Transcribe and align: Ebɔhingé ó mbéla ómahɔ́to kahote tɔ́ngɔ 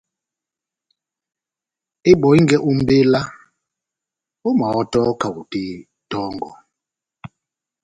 Ebɔhingé 2.09 2.57
ó 2.67 2.69
mbéla 2.79 3.21
ómahɔ́to 4.47 4.99
kahote 5.21 5.61
tɔ́ngɔ 6.09 6.49